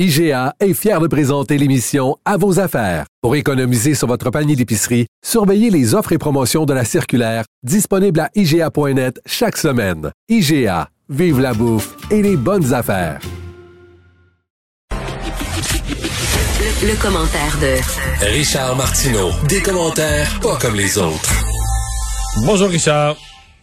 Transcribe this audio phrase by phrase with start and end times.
[0.00, 3.06] IGA est fier de présenter l'émission À vos affaires.
[3.22, 8.18] Pour économiser sur votre panier d'épicerie, surveillez les offres et promotions de la circulaire disponible
[8.18, 10.10] à IGA.net chaque semaine.
[10.28, 13.20] IGA, vive la bouffe et les bonnes affaires.
[14.90, 19.30] Le, commentaire de Richard Martineau.
[19.48, 21.32] Des commentaires pas comme les autres.
[22.44, 23.14] Bonjour Richard.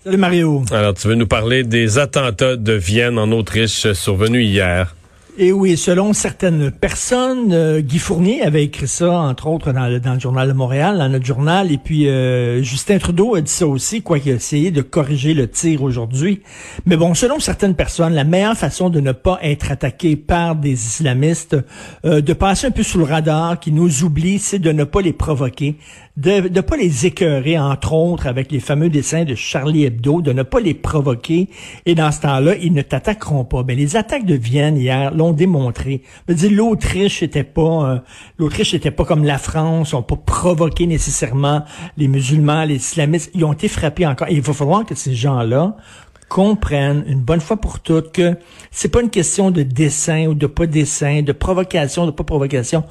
[0.02, 0.64] Salut Mario.
[0.72, 4.96] Alors tu veux nous parler des attentats de Vienne en Autriche survenus hier.
[5.38, 10.02] Et oui, selon certaines personnes, euh, Guy Fournier avait écrit ça, entre autres, dans le,
[10.02, 13.52] dans le Journal de Montréal, dans notre journal, et puis euh, Justin Trudeau a dit
[13.52, 16.42] ça aussi, quoi qu'il a essayé de corriger le tir aujourd'hui.
[16.86, 20.74] Mais bon, selon certaines personnes, la meilleure façon de ne pas être attaqué par des
[20.74, 21.56] islamistes,
[22.04, 25.00] euh, de passer un peu sous le radar, qui nous oublie, c'est de ne pas
[25.00, 25.78] les provoquer,
[26.18, 30.34] de ne pas les écœurer, entre autres, avec les fameux dessins de Charlie Hebdo, de
[30.34, 31.48] ne pas les provoquer,
[31.86, 33.64] et dans ce temps-là, ils ne t'attaqueront pas.
[33.66, 36.02] Mais les attaques de Vienne hier démontré.
[36.28, 38.00] L'Autriche était pas, euh,
[38.40, 41.64] l'Autriche était pas comme la France, ont pas provoqué nécessairement
[41.98, 43.30] les musulmans, les islamistes.
[43.36, 44.28] Ils ont été frappés encore.
[44.30, 45.76] Et il va falloir que ces gens-là
[46.28, 48.38] comprennent une bonne fois pour toutes que
[48.72, 52.84] c'est pas une question de dessin ou de pas dessin, de provocation, de pas provocation.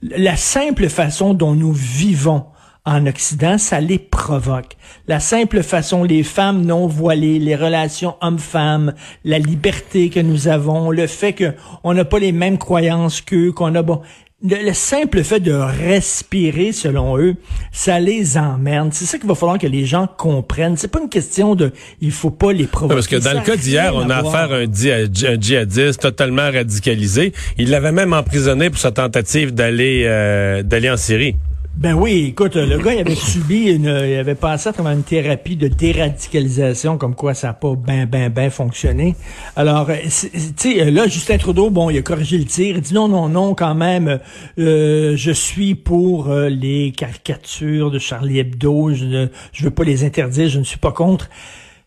[0.00, 2.46] La simple façon dont nous vivons
[2.86, 4.76] en Occident, ça les provoque.
[5.08, 8.92] La simple façon, les femmes non voilées, les relations hommes-femmes,
[9.24, 13.74] la liberté que nous avons, le fait qu'on n'a pas les mêmes croyances qu'eux, qu'on
[13.74, 14.02] a bon,
[14.46, 17.36] le, simple fait de respirer, selon eux,
[17.72, 18.90] ça les emmerde.
[18.92, 20.76] C'est ça qu'il va falloir que les gens comprennent.
[20.76, 22.94] C'est pas une question de, il faut pas les provoquer.
[22.94, 27.32] parce que dans le cas d'hier, on a affaire à un, djihadiste totalement radicalisé.
[27.56, 31.36] Il l'avait même emprisonné pour sa tentative d'aller euh, d'aller en Syrie.
[31.76, 35.02] Ben oui, écoute, le gars, il avait subi une, il avait passé à travers une
[35.02, 39.16] thérapie de déradicalisation, comme quoi ça n'a pas ben, ben, ben fonctionné.
[39.56, 42.94] Alors, euh, tu sais, là, Justin Trudeau, bon, il a corrigé le tir, il dit
[42.94, 44.20] non, non, non, quand même,
[44.60, 49.82] euh, je suis pour euh, les caricatures de Charlie Hebdo, je ne, je veux pas
[49.82, 51.28] les interdire, je ne suis pas contre.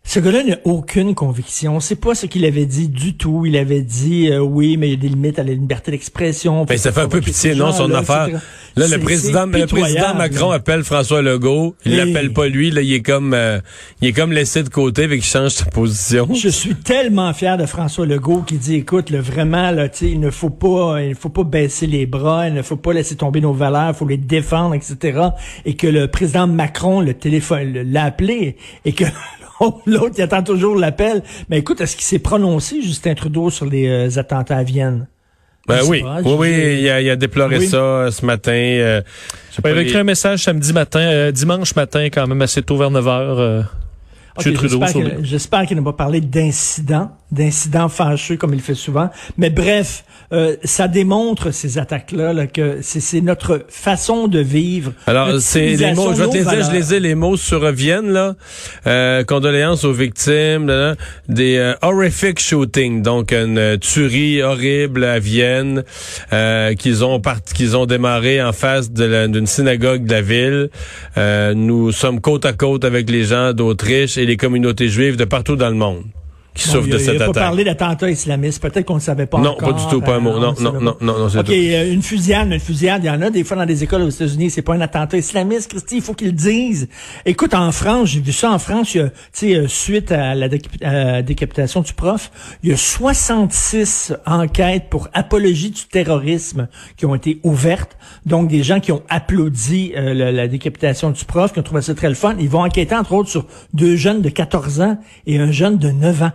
[0.09, 1.81] Ce gars-là n'a aucune conviction.
[1.81, 3.45] C'est pas ce qu'il avait dit du tout.
[3.45, 6.63] Il avait dit euh, oui, mais il y a des limites à la liberté d'expression.
[6.63, 8.29] Ben, ça fait un peu pitié, non, son affaire?
[8.77, 11.75] Là, le président, le président Macron appelle François Legault.
[11.83, 12.71] Il l'appelle pas lui.
[12.71, 13.59] Là, il est comme, euh,
[14.01, 16.29] il est comme laissé de côté, avec qu'il change sa position.
[16.33, 20.21] Je suis tellement fier de François Legault qui dit, écoute, le vraiment, là, tu il
[20.21, 23.41] ne faut pas, il faut pas baisser les bras, il ne faut pas laisser tomber
[23.41, 25.19] nos valeurs, il faut les défendre, etc.
[25.65, 29.03] Et que le président Macron, le téléphone, l'a appelé et que
[29.85, 31.23] L'autre, il attend toujours l'appel.
[31.49, 35.07] Mais écoute, est-ce qu'il s'est prononcé, Justin Trudeau, sur les euh, attentats à Vienne?
[35.67, 38.53] Ben oui, oui, oui, il a, il a déploré ça euh, ce matin.
[38.53, 39.01] Euh,
[39.57, 43.07] il avait écrit un message samedi matin, dimanche matin, quand même assez tôt vers 9
[43.07, 43.65] heures.
[45.23, 49.09] J'espère qu'il n'a pas parlé d'incidents, d'incidents fâcheux comme il fait souvent.
[49.37, 54.93] Mais bref, euh, ça démontre ces attaques-là là, que c'est notre façon de vivre.
[55.05, 57.69] Alors, c'est les mots, je vais te les dire, je les ai les mots sur
[57.71, 58.35] Vienne, là.
[58.85, 60.95] Euh, condoléances aux victimes, là,
[61.27, 65.83] des euh, horrific shootings, donc une tuerie horrible à Vienne,
[66.33, 67.21] euh, qu'ils ont
[67.55, 70.69] qu'ils ont démarré en face d'une synagogue de la ville.
[71.17, 75.25] Euh, nous sommes côte à côte avec les gens d'Autriche et les communautés juives de
[75.25, 76.03] partout dans le monde
[76.57, 77.27] qui souffrent de cette attaque.
[77.29, 78.61] Il pas parler d'attentat islamiste.
[78.61, 79.69] Peut-être qu'on ne savait pas non, encore.
[79.69, 80.39] Pas du tout, pas un mot.
[80.39, 83.29] Non, non, non, non, non, OK, euh, une fusillade, une fusillade, il y en a
[83.29, 86.13] des fois dans des écoles aux États-Unis, c'est pas un attentat islamiste, Christy, il faut
[86.13, 86.87] qu'ils le disent.
[87.25, 89.01] Écoute, en France, j'ai vu ça en France, tu
[89.31, 92.31] sais, euh, suite à la décapitation du prof,
[92.63, 97.97] il y a 66 enquêtes pour apologie du terrorisme qui ont été ouvertes.
[98.25, 101.81] Donc, des gens qui ont applaudi euh, la, la, décapitation du prof, qui ont trouvé
[101.81, 102.35] ça très le fun.
[102.39, 105.91] Ils vont enquêter, entre autres, sur deux jeunes de 14 ans et un jeune de
[105.91, 106.31] 9 ans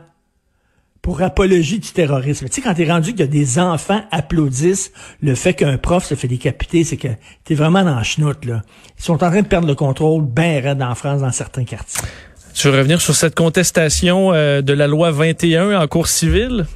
[1.02, 2.46] pour apologie du terrorisme.
[2.48, 6.04] Tu sais, quand t'es rendu qu'il y a des enfants applaudissent le fait qu'un prof
[6.04, 7.08] se fait décapiter, c'est que
[7.44, 8.62] t'es vraiment dans la chenoute, là.
[8.98, 12.08] Ils sont en train de perdre le contrôle bien raide en France, dans certains quartiers.
[12.54, 16.66] Tu veux revenir sur cette contestation euh, de la loi 21 en cours civile?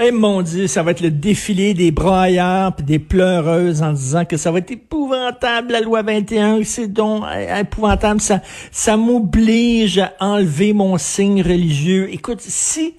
[0.00, 4.24] Eh mon Dieu, ça va être le défilé des braillards puis des pleureuses en disant
[4.24, 8.40] que ça va être épouvantable la loi 21, c'est donc euh, épouvantable, ça,
[8.72, 12.08] ça m'oblige à enlever mon signe religieux.
[12.12, 12.94] Écoute, si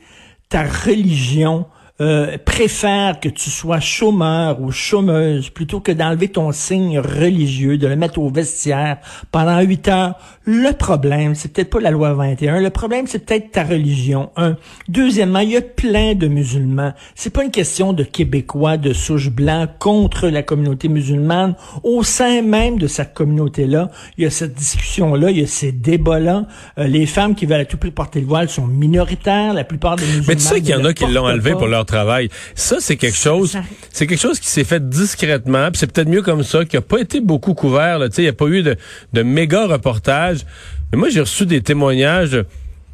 [0.50, 1.66] ta religion
[2.02, 7.88] euh, préfère que tu sois chômeur ou chômeuse plutôt que d'enlever ton signe religieux, de
[7.88, 8.98] le mettre au vestiaire
[9.32, 10.16] pendant huit heures.
[10.46, 12.62] Le problème, c'est peut-être pas la loi 21.
[12.62, 14.32] Le problème, c'est peut-être ta religion.
[14.38, 14.56] Un.
[14.88, 16.94] Deuxièmement, il y a plein de musulmans.
[17.16, 21.56] C'est pas une question de Québécois de souche blanc contre la communauté musulmane.
[21.84, 25.72] Au sein même de cette communauté-là, il y a cette discussion-là, il y a ces
[25.72, 26.48] débats-là.
[26.78, 29.54] Euh, les femmes qui veulent à tout prix porter le voile sont minoritaires.
[29.54, 30.26] La plupart des musulmans.
[30.30, 32.30] Mais tu sais qu'il y en a qui l'ont enlevé pour leur travail.
[32.56, 33.58] Ça, c'est quelque chose,
[33.92, 36.82] c'est quelque chose qui s'est fait discrètement, puis c'est peut-être mieux comme ça, qui a
[36.82, 38.00] pas été beaucoup couvert.
[38.18, 38.78] Il n'y a pas eu de,
[39.14, 40.46] de méga reportages.
[40.92, 42.44] Mais moi, j'ai reçu des témoignages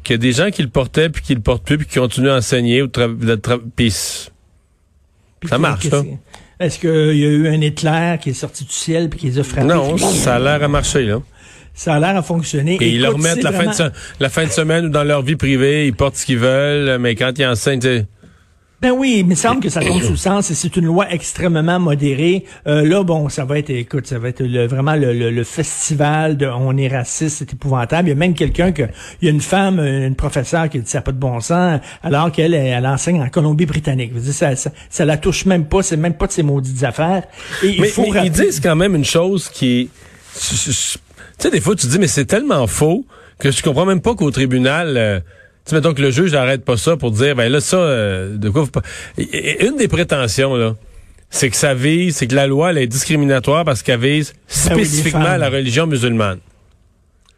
[0.02, 1.98] qu'il y a des gens qui le portaient, puis qui le portent plus, puis qui
[1.98, 2.82] continuent à enseigner.
[2.82, 3.92] Ou puis
[5.50, 6.02] ça marche, ça.
[6.58, 9.38] Est-ce qu'il y a eu un éclair qui est sorti du ciel puis qui les
[9.38, 9.66] a frappés?
[9.66, 11.20] Non, ça a l'air à marcher, là.
[11.74, 12.78] Ça a l'air à fonctionner.
[12.80, 15.36] Et ils leur mettent la, fin de, la fin de semaine ou dans leur vie
[15.36, 18.06] privée, ils portent ce qu'ils veulent, mais quand ils enseignent,
[18.82, 21.10] ben oui, il me semble que ça tombe sous le sens et c'est une loi
[21.10, 22.44] extrêmement modérée.
[22.66, 26.76] Euh, là, bon, ça va être, écoute, ça va être vraiment le, festival de on
[26.76, 28.08] est raciste, c'est épouvantable.
[28.08, 28.82] Il y a même quelqu'un que,
[29.22, 31.80] il y a une femme, une professeure qui dit ça n'a pas de bon sens,
[32.02, 34.12] alors qu'elle elle enseigne en Colombie-Britannique.
[34.32, 37.22] Ça, ça, ça, la touche même pas, c'est même pas de ses maudites affaires.
[37.62, 37.90] Et mais,
[38.24, 39.88] ils disent quand même une chose qui,
[40.34, 43.06] tu sais, des fois tu dis mais c'est tellement faux
[43.38, 44.96] que je comprends même pas qu'au tribunal.
[44.98, 45.20] Euh,
[45.66, 48.48] tu mettons que le juge n'arrête pas ça pour dire, ben là, ça, euh, de
[48.48, 48.82] quoi vous pas...
[49.18, 50.76] Une des prétentions, là,
[51.28, 54.74] c'est que ça vise, c'est que la loi, elle est discriminatoire parce qu'elle vise ben
[54.74, 56.38] spécifiquement la religion musulmane.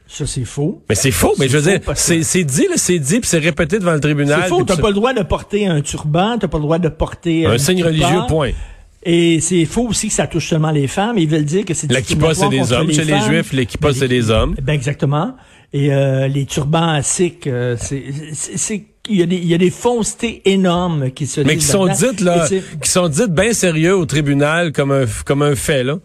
[0.06, 0.82] Ça, c'est faux.
[0.88, 3.78] Mais c'est faux, mais je veux dire, c'est, c'est dit, c'est dit, puis c'est répété
[3.78, 4.40] devant le tribunal.
[4.42, 6.88] C'est faux, t'as pas le droit de porter un turban, t'as pas le droit de
[6.88, 7.46] porter...
[7.46, 8.52] Un, signe religieux, point.
[9.10, 11.16] Et c'est faux aussi que ça touche seulement les femmes.
[11.16, 12.92] Ils veulent dire que c'est L'équipa, c'est des hommes.
[12.92, 14.54] Chez les Juifs, l'équipa, c'est des hommes.
[14.62, 15.34] Ben exactement.
[15.72, 17.00] Et euh, les turbans à
[17.46, 21.56] euh, c'est il y, a des, il y a des faussetés énormes qui se Mais
[21.56, 22.46] qui sont dites là,
[22.82, 25.96] qui sont dites bien sérieux au tribunal comme un comme un fait là.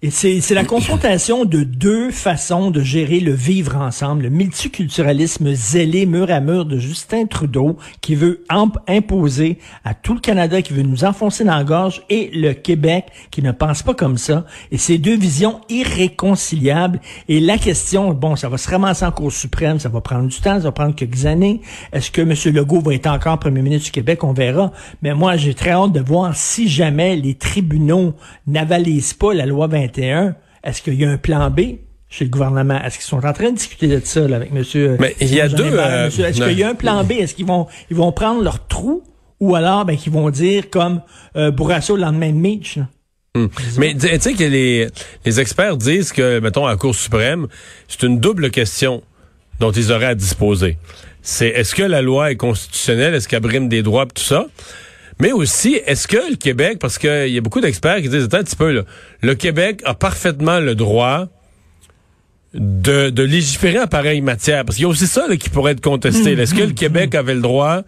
[0.00, 6.06] Et c'est la confrontation de deux façons de gérer le vivre ensemble, le multiculturalisme zélé
[6.06, 8.44] mur à mur de Justin Trudeau qui veut
[8.86, 13.06] imposer à tout le Canada, qui veut nous enfoncer dans la gorge, et le Québec
[13.32, 14.46] qui ne pense pas comme ça.
[14.70, 17.00] Et ces deux visions irréconciliables.
[17.28, 20.36] Et la question, bon, ça va se ramasser en Cour suprême, ça va prendre du
[20.36, 21.60] temps, ça va prendre quelques années.
[21.92, 22.34] Est-ce que M.
[22.54, 24.22] Legault va être encore premier ministre du Québec?
[24.22, 24.70] On verra.
[25.02, 28.14] Mais moi, j'ai très hâte de voir si jamais les tribunaux
[28.46, 31.60] n'avalisent pas la loi 20 est-ce qu'il y a un plan B
[32.08, 32.82] chez le gouvernement?
[32.82, 34.96] Est-ce qu'ils sont en train de discuter de ça avec monsieur?
[34.98, 35.64] Mais il y a deux.
[35.64, 37.12] Euh, est-ce qu'il y a un plan B?
[37.12, 39.02] Est-ce qu'ils vont ils vont prendre leur trou
[39.40, 41.00] ou alors ben qu'ils vont dire comme
[41.36, 42.78] euh, Bourrasso le lendemain de Mitch?
[43.34, 43.46] Hmm.
[43.78, 44.88] Mais tu sais que les,
[45.24, 47.46] les experts disent que, mettons, à la Cour suprême,
[47.86, 49.02] c'est une double question
[49.60, 50.78] dont ils auraient à disposer.
[51.20, 54.46] C'est est-ce que la loi est constitutionnelle, est-ce qu'elle brime des droits, tout ça?
[55.20, 58.38] Mais aussi, est-ce que le Québec, parce qu'il y a beaucoup d'experts qui disent, attends
[58.38, 58.82] un petit peu, là,
[59.22, 61.26] le Québec a parfaitement le droit
[62.54, 64.64] de, de légiférer en pareille matière?
[64.64, 66.32] Parce qu'il y a aussi ça là, qui pourrait être contesté.
[66.32, 67.82] Est-ce que le Québec avait le droit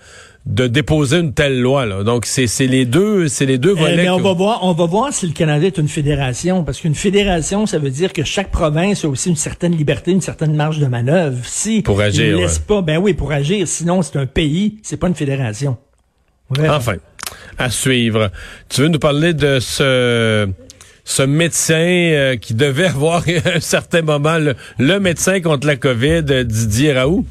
[0.47, 2.03] de déposer une telle loi là?
[2.03, 3.97] Donc c'est les deux c'est les deux volets.
[3.97, 6.95] mais on va voir on va voir si le Canada est une fédération parce qu'une
[6.95, 10.79] fédération ça veut dire que chaque province a aussi une certaine liberté, une certaine marge
[10.79, 11.45] de manœuvre.
[11.45, 15.09] Si pour agir, laisse pas ben oui pour agir sinon c'est un pays, c'est pas
[15.09, 15.77] une fédération.
[16.59, 16.97] Enfin
[17.59, 18.31] à suivre.
[18.69, 20.49] Tu veux nous parler de ce
[21.11, 24.39] ce médecin euh, qui devait avoir à un certain moment
[24.79, 27.25] le, médecin contre la COVID, Didier Raoult?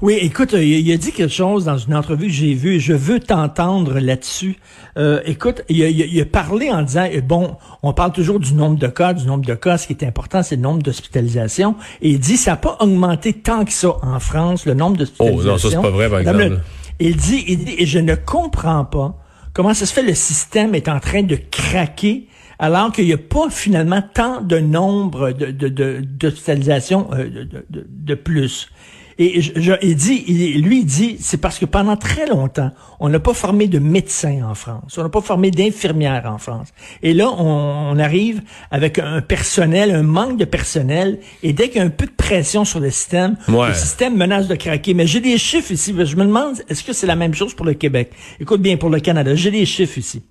[0.00, 2.80] Oui, écoute, il, a dit quelque chose dans une entrevue que j'ai vue.
[2.80, 4.56] Je veux t'entendre là-dessus.
[4.98, 8.88] Euh, écoute, il a, parlé en disant, euh, bon, on parle toujours du nombre de
[8.88, 9.78] cas, du nombre de cas.
[9.78, 11.76] Ce qui est important, c'est le nombre d'hospitalisations.
[12.00, 15.44] Et il dit, ça n'a pas augmenté tant que ça en France, le nombre d'hospitalisations.
[15.44, 16.60] Oh non, ça c'est pas vrai, par exemple.
[16.98, 19.21] il dit, il dit, et je ne comprends pas
[19.52, 22.28] Comment ça se fait le système est en train de craquer
[22.58, 28.14] alors qu'il n'y a pas finalement tant de nombre d'hospitalisations de, de, de, de, de,
[28.14, 28.70] plus?
[29.18, 30.24] Et je, il dit,
[30.58, 34.42] lui il dit, c'est parce que pendant très longtemps, on n'a pas formé de médecins
[34.44, 36.68] en France, on n'a pas formé d'infirmières en France.
[37.02, 41.80] Et là, on, arrive avec un personnel, un manque de personnel, et dès qu'il y
[41.80, 44.94] a un peu de pression sur le système, le système menace de craquer.
[44.94, 45.94] Mais j'ai des chiffres ici.
[45.96, 48.12] Je me demande, est-ce que c'est la même chose pour le Québec?
[48.40, 50.22] Écoute bien, pour le Canada, j'ai des chiffres ici.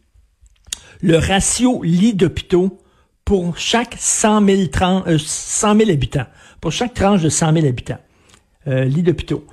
[1.02, 2.80] Le ratio lit d'hôpitaux
[3.24, 4.62] pour chaque 100 000,
[5.18, 6.26] 100 000 habitants,
[6.60, 8.00] pour chaque tranche de 100 000 habitants
[8.68, 9.46] euh, lits d'hôpitaux.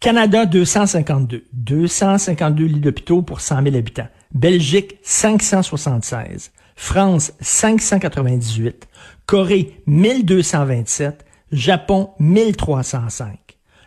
[0.00, 1.44] Canada, 252.
[1.52, 4.08] 252 lits d'hôpitaux pour 100 000 habitants.
[4.32, 6.52] Belgique, 576.
[6.76, 8.88] France, 598.
[9.26, 11.24] Corée, 1227.
[11.52, 13.38] Japon, 1305.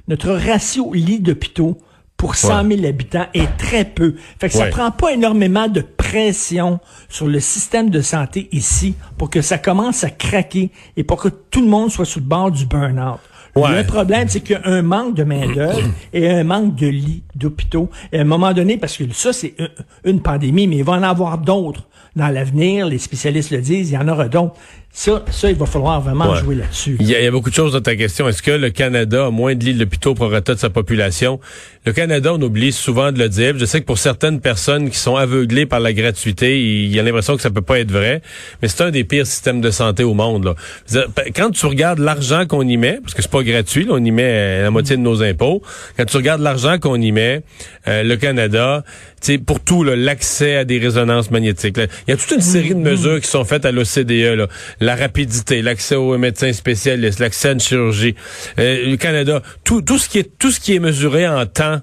[0.07, 1.77] Notre ratio lit d'hôpitaux
[2.15, 4.15] pour 100 000 habitants est très peu.
[4.39, 9.29] Fait que ça prend pas énormément de pression sur le système de santé ici pour
[9.29, 12.49] que ça commence à craquer et pour que tout le monde soit sous le bord
[12.49, 13.19] du burn-out.
[13.65, 17.23] Le problème, c'est qu'il y a un manque de main-d'œuvre et un manque de lits
[17.35, 17.89] d'hôpitaux.
[18.11, 19.55] Et à un moment donné, parce que ça, c'est
[20.03, 22.87] une pandémie, mais il va en avoir d'autres dans l'avenir.
[22.87, 24.55] Les spécialistes le disent, il y en aura d'autres.
[24.97, 26.97] Ça, ça, il va falloir vraiment jouer là-dessus.
[26.99, 28.27] Il y, a, beaucoup de choses dans ta question.
[28.27, 31.39] Est-ce que le Canada a moins de lits d'hôpitaux pour de sa population?
[31.85, 33.53] Le Canada, on oublie souvent de le dire.
[33.59, 37.03] Je sais que pour certaines personnes qui sont aveuglées par la gratuité, il y a
[37.03, 38.23] l'impression que ça peut pas être vrai.
[38.63, 40.45] Mais c'est un des pires systèmes de santé au monde.
[40.89, 41.05] Là.
[41.35, 44.63] Quand tu regardes l'argent qu'on y met, parce que c'est pas gratuit, on y met
[44.63, 45.61] la moitié de nos impôts.
[45.95, 47.43] Quand tu regardes l'argent qu'on y met,
[47.87, 48.83] euh, le Canada,
[49.21, 51.77] c'est pour tout l'accès à des résonances magnétiques.
[52.07, 52.89] Il y a toute une série de mm-hmm.
[52.89, 54.47] mesures qui sont faites à l'OCDE.
[54.87, 58.15] La rapidité, l'accès aux médecins spécialistes, l'accès à une chirurgie.
[58.57, 61.81] Euh, le Canada, tout, tout ce qui est tout ce qui est mesuré en temps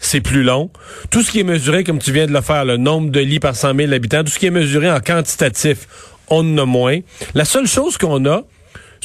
[0.00, 0.70] c'est plus long.
[1.10, 3.40] Tout ce qui est mesuré, comme tu viens de le faire, le nombre de lits
[3.40, 5.86] par 100 000 habitants, tout ce qui est mesuré en quantitatif,
[6.30, 7.00] on en a moins.
[7.34, 8.44] La seule chose qu'on a,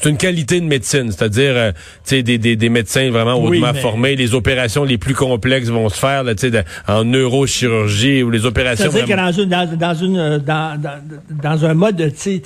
[0.01, 1.71] c'est une qualité de médecine, c'est-à-dire euh,
[2.09, 6.23] des, des, des, médecins vraiment hautement formés, les opérations les plus complexes vont se faire
[6.23, 8.89] là, de, en neurochirurgie ou les opérations.
[8.89, 12.41] C'est-à-dire que dans une dans, dans une euh, dans, dans, dans un mode, tu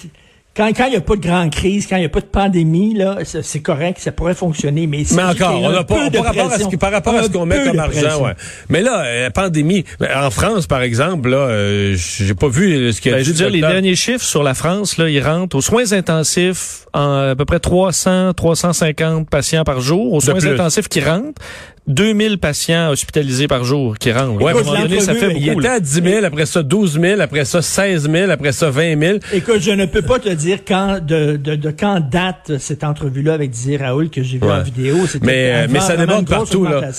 [0.56, 2.94] quand il n'y a pas de grande crise, quand il n'y a pas de pandémie,
[2.94, 4.88] là, c'est correct, ça pourrait fonctionner.
[4.88, 7.46] Mais, mais encore, on n'a pas, par, rapport à ce, par rapport à ce qu'on
[7.46, 8.34] met comme argent, ouais.
[8.70, 9.84] Mais là, la euh, pandémie,
[10.16, 13.18] en France, par exemple, là, euh, j'ai pas vu ce qu'il y a.
[13.18, 15.92] Ben, je veux dire, les derniers chiffres sur la France, là, ils rentrent aux soins
[15.92, 21.42] intensifs en à peu près 300, 350 patients par jour, aux soins intensifs qui rentrent.
[21.88, 24.42] 2000 patients hospitalisés par jour qui rentrent.
[24.42, 25.40] Ouais, donné, ça fait beaucoup.
[25.40, 28.70] Il était à 10 000, après ça 12 000, après ça 16 000, après ça
[28.70, 29.18] 20 000.
[29.34, 33.34] Écoute, je ne peux pas te dire quand de, de, de quand date cette entrevue-là
[33.34, 34.98] avec Didier Raoul que j'ai vu en vidéo.
[35.22, 36.66] Mais, euh, mais ça déborde partout.
[36.66, 36.90] Là.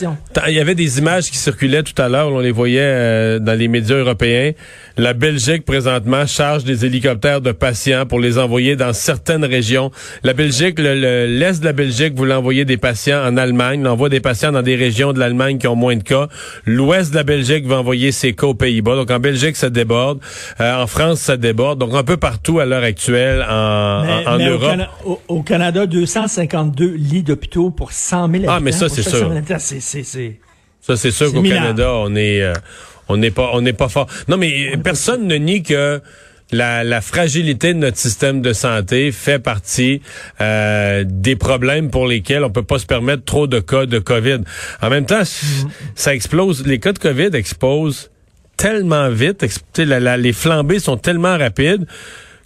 [0.49, 3.59] Il y avait des images qui circulaient tout à l'heure, on les voyait euh, dans
[3.59, 4.53] les médias européens.
[4.97, 9.91] La Belgique, présentement, charge des hélicoptères de patients pour les envoyer dans certaines régions.
[10.23, 14.21] La Belgique, l'Est de la Belgique voulait envoyer des patients en Allemagne, on envoie des
[14.21, 16.29] patients dans des régions de l'Allemagne qui ont moins de cas.
[16.65, 18.97] L'Ouest de la Belgique va envoyer ses cas aux Pays-Bas.
[18.97, 20.21] Donc en Belgique, ça déborde.
[20.61, 21.79] Euh, en France, ça déborde.
[21.79, 24.81] Donc un peu partout à l'heure actuelle en, en, Europe.
[25.29, 28.53] Au, Canada, 252 lits d'hôpitaux pour 100 000 habitants.
[28.53, 29.31] Ah, mais ça, c'est sûr.
[30.81, 32.43] Ça, c'est sûr qu'au Canada, on est...
[32.43, 32.53] Euh,
[33.09, 34.09] on n'est pas, on n'est pas fort.
[34.29, 36.01] Non, mais personne ne nie que
[36.53, 40.01] la, fragilité de notre système de santé fait partie
[40.41, 44.41] euh, des problèmes pour lesquels on peut pas se permettre trop de cas de COVID.
[44.81, 45.23] En même temps,
[45.95, 46.67] ça explose.
[46.67, 48.11] Les cas de COVID explosent
[48.57, 49.45] tellement vite.
[49.77, 51.87] les flambées sont tellement rapides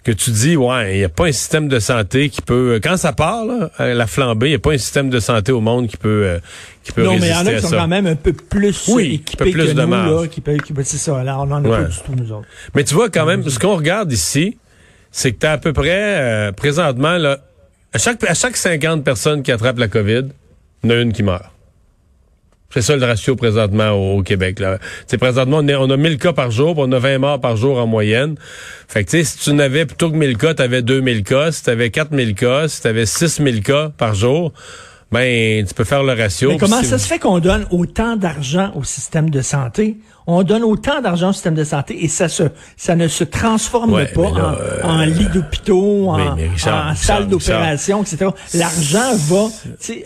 [0.03, 2.97] que tu dis, ouais, il n'y a pas un système de santé qui peut, quand
[2.97, 3.45] ça part,
[3.79, 6.23] euh, la flambée, il n'y a pas un système de santé au monde qui peut,
[6.25, 6.39] euh,
[6.83, 8.15] qui peut non, résister Non, mais il y en a qui sont quand même un
[8.15, 11.41] peu plus oui, équipés plus que de nous, là, qui peut, qui, c'est ça, alors
[11.41, 12.47] on en a pas du tout, nous autres.
[12.73, 14.57] Mais tu vois, quand même, ce qu'on regarde ici,
[15.11, 17.37] c'est que tu as à peu près, euh, présentement, là,
[17.93, 20.29] à chaque, à chaque 50 personnes qui attrapent la COVID,
[20.83, 21.45] il y en a une qui meurt.
[22.73, 24.59] C'est ça le ratio présentement au, Québec.
[24.59, 24.79] Là.
[25.19, 27.77] présentement, on, est, on a 1000 cas par jour, on a 20 morts par jour
[27.77, 28.35] en moyenne.
[28.87, 31.51] Fait que si tu n'avais plutôt que 1000 cas, tu avais 2000 cas.
[31.51, 34.53] Si tu avais 4000 cas, si tu avais 6000 cas par jour,
[35.11, 36.51] ben tu peux faire le ratio.
[36.51, 39.97] Mais comment ça se fait qu'on donne autant d'argent au système de santé?
[40.25, 42.43] On donne autant d'argent au système de santé et ça se
[42.77, 44.21] ça ne se transforme pas
[44.83, 48.27] en, euh, lit d'hôpitaux, en, en salle d'opération, etc.
[48.53, 49.47] L'argent va,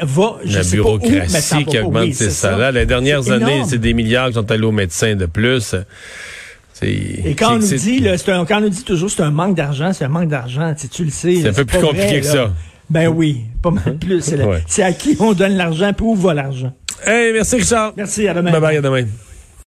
[0.01, 2.71] va, je La sais bureaucratie pas où, qui augmente ses salaires.
[2.71, 5.75] Les dernières années, c'est des milliards qui sont allés aux médecins de plus.
[6.81, 9.55] Et quand on nous dit, là, un, quand on nous dit toujours c'est un manque
[9.55, 11.35] d'argent, c'est un manque d'argent, tu le sais.
[11.41, 12.51] C'est un peu plus compliqué que ça.
[12.89, 14.33] Ben oui, pas mal plus.
[14.67, 16.73] C'est à qui on donne l'argent, puis où va l'argent.
[17.05, 17.93] Hey, merci Richard.
[17.97, 18.51] Merci, à demain.
[18.51, 19.05] Bye bye, à demain.